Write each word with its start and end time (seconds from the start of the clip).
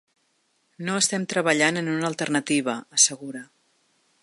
No 0.87 0.95
estem 1.01 1.27
treballant 1.33 1.77
en 1.83 1.91
una 1.97 2.09
alternativa, 2.11 2.75
assegura. 3.01 3.45